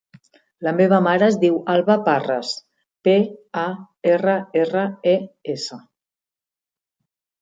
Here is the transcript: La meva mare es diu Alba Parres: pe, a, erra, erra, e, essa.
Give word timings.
La 0.67 0.71
meva 0.77 0.97
mare 1.07 1.25
es 1.33 1.37
diu 1.43 1.59
Alba 1.73 1.97
Parres: 2.07 2.53
pe, 3.09 3.15
a, 3.65 3.67
erra, 4.15 4.35
erra, 4.63 4.87
e, 5.13 5.15
essa. 5.57 5.79